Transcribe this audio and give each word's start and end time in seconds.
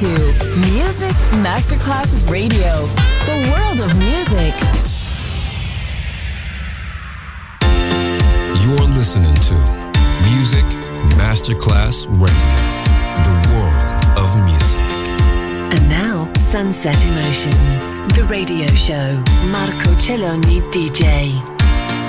to 0.00 0.08
Music 0.60 1.16
Masterclass 1.40 2.12
Radio, 2.30 2.84
the 3.24 3.36
world 3.50 3.80
of 3.80 3.96
music. 3.96 4.52
You're 8.62 8.88
listening 8.92 9.34
to 9.34 9.54
Music 10.28 10.64
Masterclass 11.16 12.04
Radio, 12.20 12.56
the 13.24 13.34
world 13.54 14.18
of 14.18 14.36
music. 14.44 14.86
And 15.72 15.88
now, 15.88 16.30
Sunset 16.34 17.02
Emotions, 17.02 17.96
the 18.14 18.26
radio 18.28 18.66
show. 18.66 19.14
Marco 19.48 19.92
Celloni 19.96 20.60
DJ. 20.72 21.32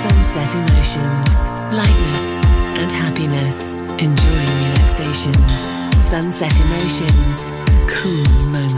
Sunset 0.02 0.54
Emotions, 0.54 1.48
lightness 1.72 2.44
and 2.76 2.92
happiness. 2.92 3.76
Enjoying 3.98 4.58
relaxation. 4.66 5.78
Sunset 6.08 6.58
Emotions, 6.60 7.50
cool 7.88 8.22
moments. 8.52 8.77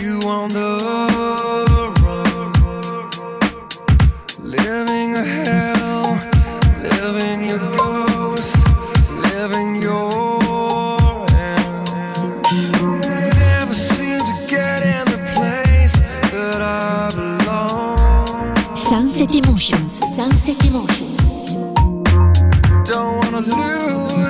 you 0.00 0.20
on 0.22 0.48
the 0.48 0.78
run, 2.00 2.30
living 4.42 5.14
a 5.14 5.24
hell, 5.24 6.18
living 6.98 7.44
your 7.48 7.58
ghost, 7.76 8.56
living 9.32 9.82
your 9.82 11.26
end. 11.36 11.86
Never 13.36 13.74
seem 13.74 14.20
to 14.20 14.34
get 14.48 14.82
in 14.82 15.04
the 15.12 15.20
place 15.34 15.94
that 16.32 16.60
I 16.62 17.10
belong. 17.14 18.76
Sunset 18.76 19.34
emotions, 19.34 19.92
sunset 20.16 20.64
emotions. 20.64 21.18
Don't 22.88 23.16
wanna 23.18 23.40
lose. 23.40 24.29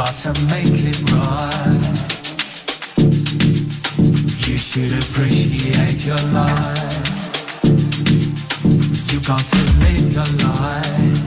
try 0.00 0.12
to 0.12 0.32
make 0.46 0.64
it 0.64 0.98
right. 1.12 1.82
You 4.48 4.56
should 4.56 4.92
appreciate 5.02 6.06
your 6.06 6.22
life. 6.32 7.64
You 9.12 9.20
got 9.20 9.44
to 9.54 9.62
live 9.82 10.06
your 10.16 10.30
life. 10.46 11.20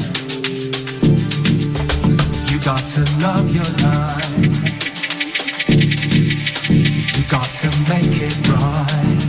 You 2.50 2.58
got 2.62 2.84
to 2.94 3.02
love 3.22 3.48
your 3.54 3.72
life. 3.86 4.32
You 7.16 7.24
got 7.30 7.50
to 7.62 7.68
make 7.92 8.16
it 8.28 8.38
right. 8.50 9.22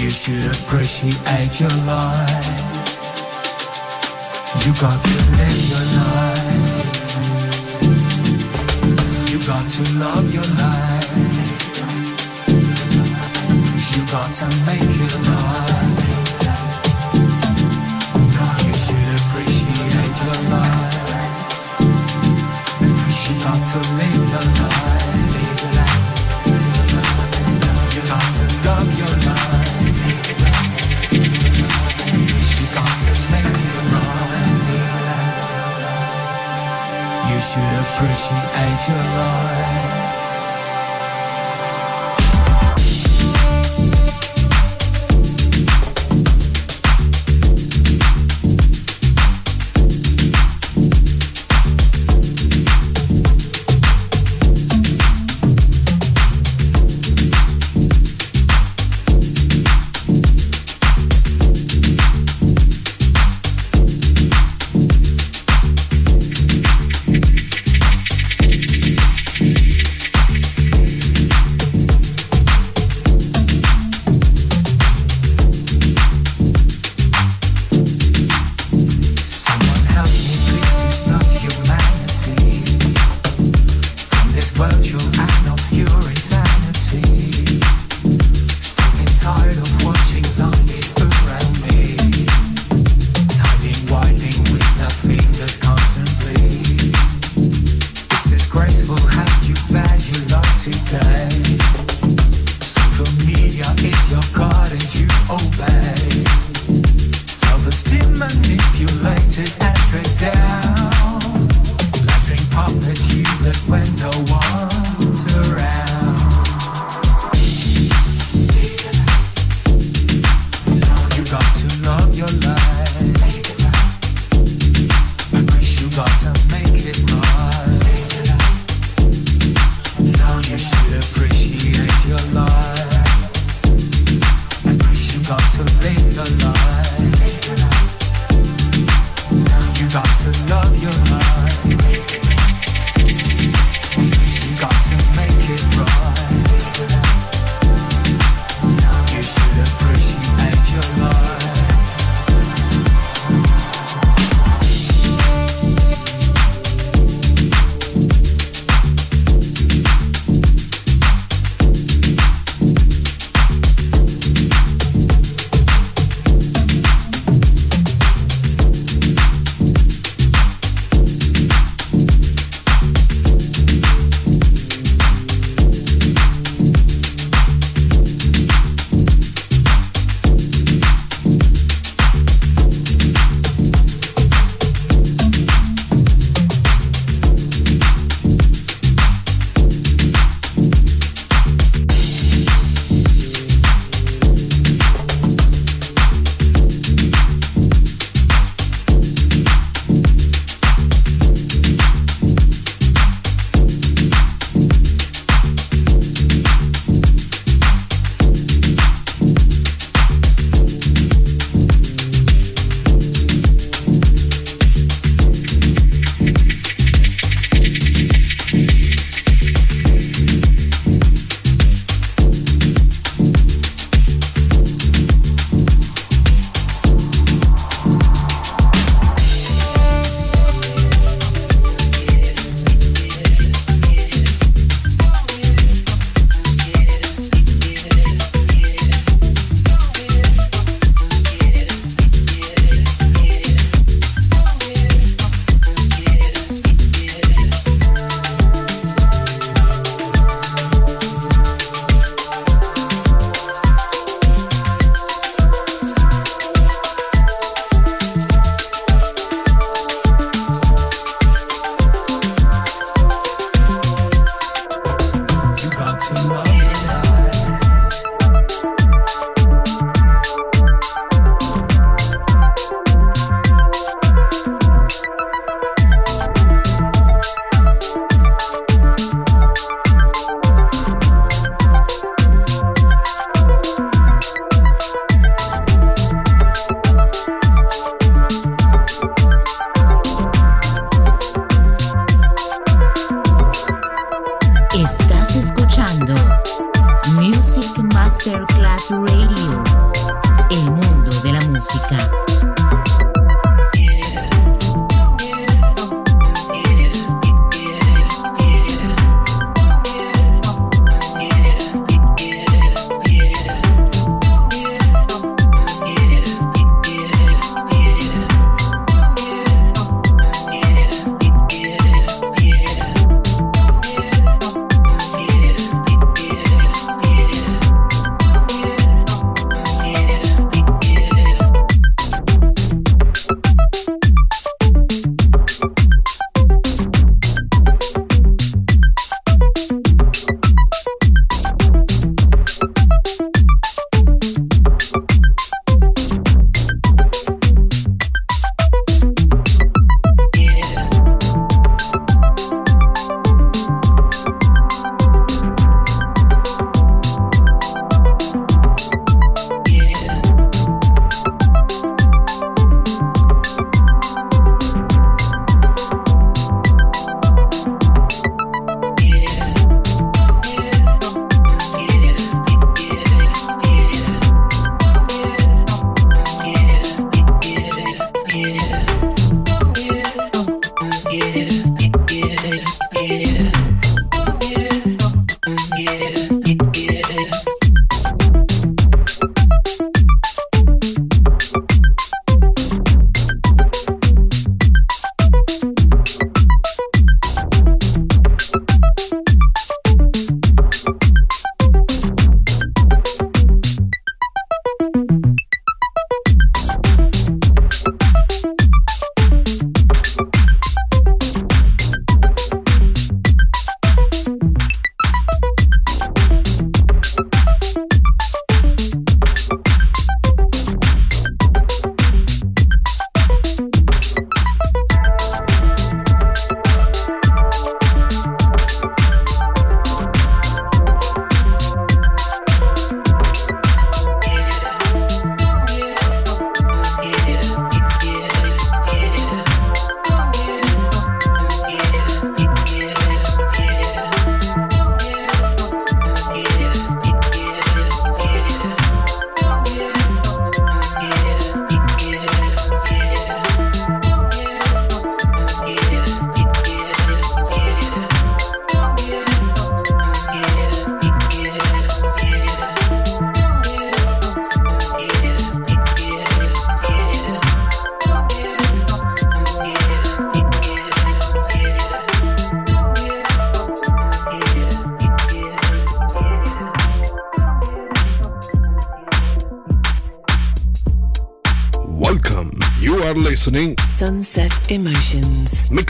You 0.00 0.08
should 0.08 0.46
appreciate 0.56 1.60
your 1.60 1.76
life. 1.84 2.48
You 4.64 4.72
got 4.80 5.02
to 5.02 5.14
live 5.36 5.68
your 5.68 5.84
life 6.00 6.47
got 9.48 9.66
to 9.66 9.82
love 9.94 10.34
your 10.34 10.42
life. 10.42 11.08
You 13.96 14.00
got 14.12 14.30
to 14.30 14.46
make 14.66 14.82
it 14.82 15.14
alive. 15.14 15.98
You 18.66 18.74
should 18.74 19.08
appreciate 19.16 20.16
your 20.26 20.40
life. 20.50 20.96
You 23.24 23.34
got 23.42 23.60
to 23.72 23.78
live. 23.96 24.07
should 37.48 37.62
appreciate 37.62 38.88
your 38.88 38.98
life. 38.98 40.07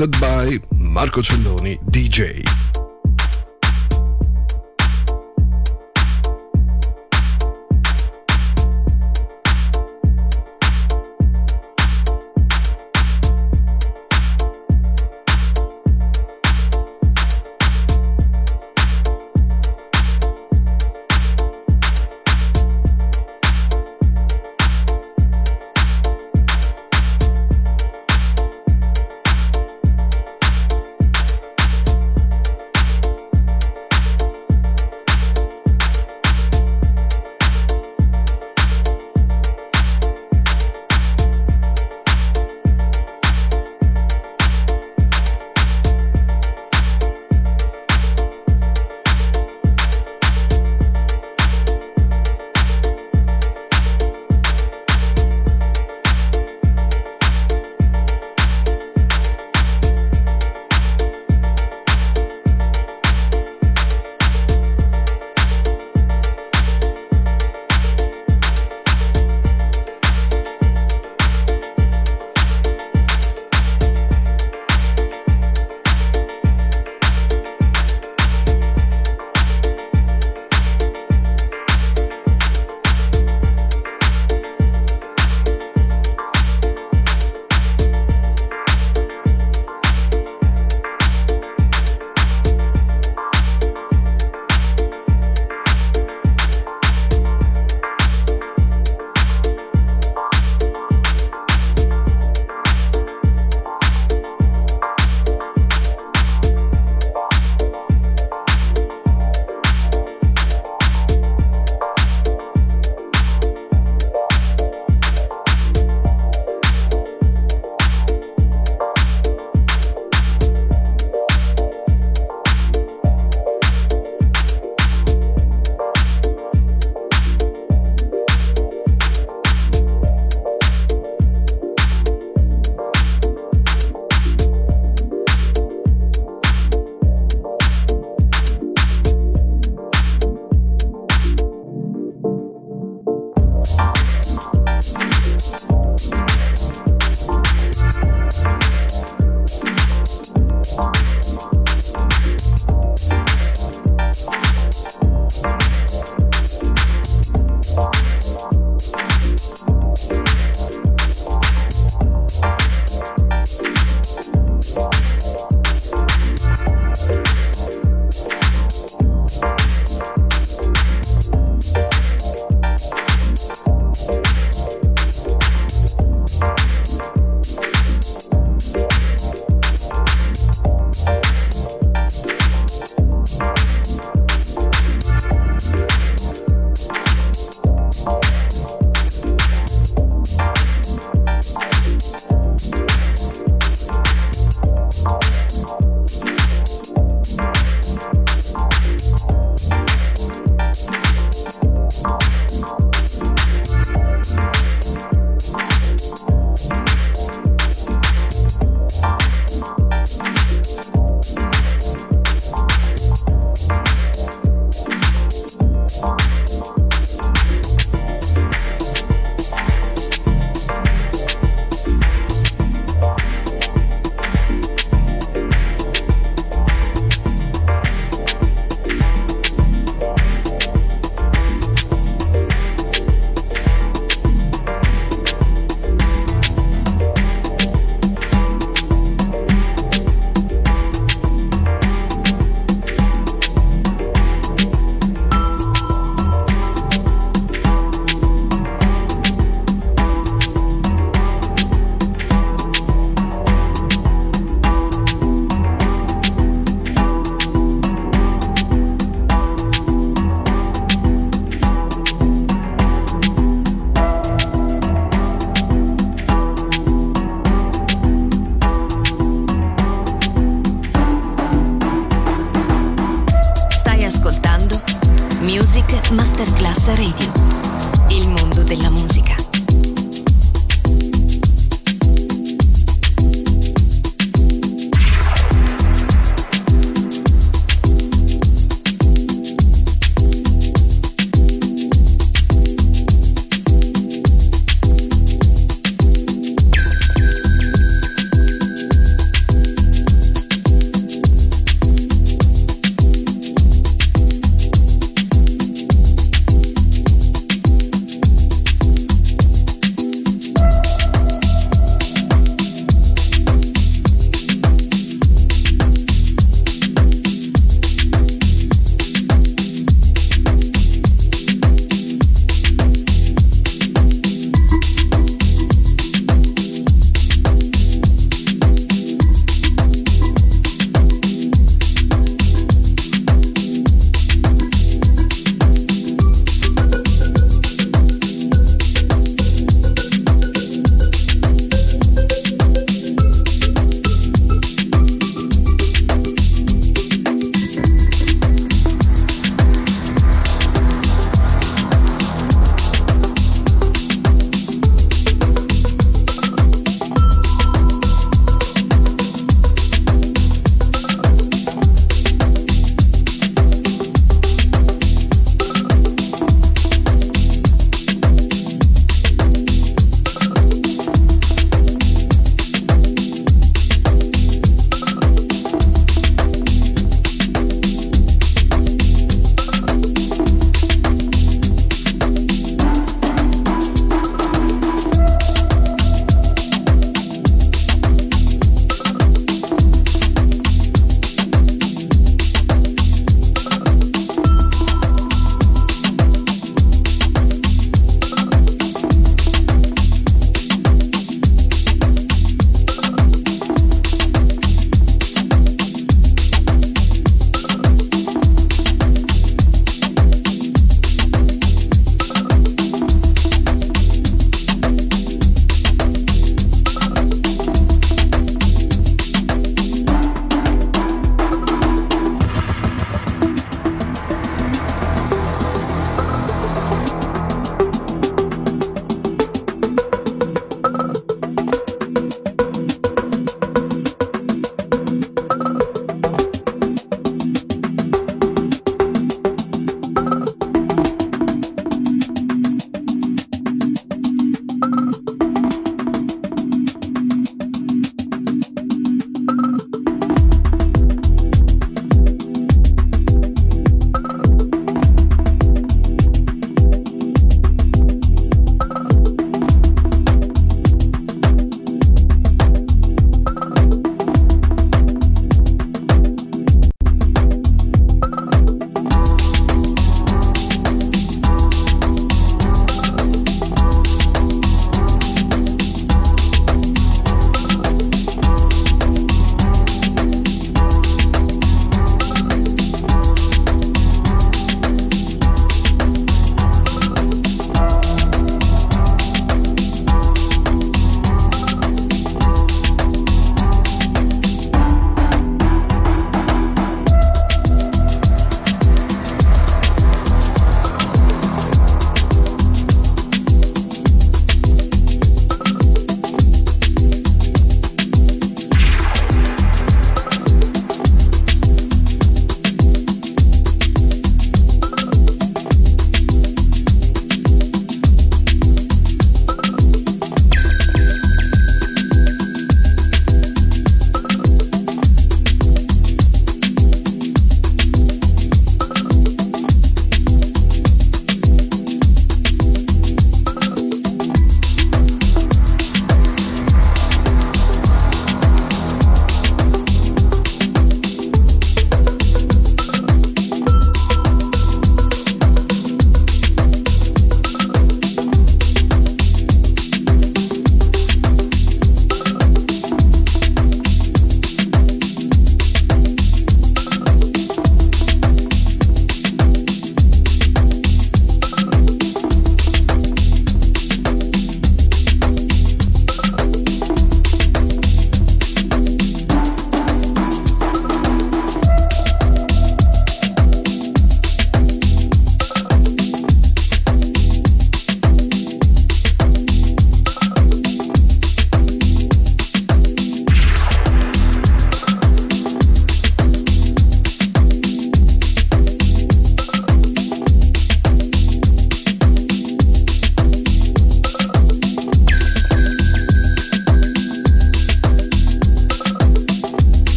Mixed 0.00 0.20
by 0.20 0.56
Marco 0.78 1.20
Celloni 1.20 1.78
DJ. 1.90 2.79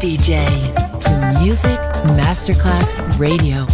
DJ. 0.00 0.46
To 1.00 1.42
Music 1.42 1.80
Masterclass 2.16 3.18
Radio. 3.18 3.66